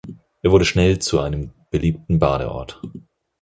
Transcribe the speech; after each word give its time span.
Er 0.41 0.49
wurde 0.51 0.65
schnell 0.65 0.97
zu 0.97 1.19
einem 1.19 1.51
beliebten 1.69 2.17
Badeort. 2.17 2.81